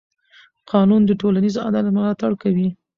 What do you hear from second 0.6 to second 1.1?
قانون